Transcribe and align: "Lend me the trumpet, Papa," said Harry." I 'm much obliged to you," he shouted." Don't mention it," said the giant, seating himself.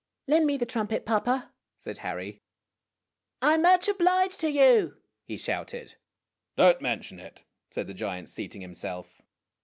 "Lend 0.27 0.47
me 0.47 0.57
the 0.57 0.65
trumpet, 0.65 1.05
Papa," 1.05 1.51
said 1.77 1.99
Harry." 1.99 2.41
I 3.43 3.53
'm 3.53 3.61
much 3.61 3.87
obliged 3.87 4.39
to 4.39 4.49
you," 4.49 4.97
he 5.25 5.37
shouted." 5.37 5.95
Don't 6.57 6.81
mention 6.81 7.19
it," 7.19 7.43
said 7.69 7.85
the 7.85 7.93
giant, 7.93 8.27
seating 8.27 8.61
himself. 8.61 9.21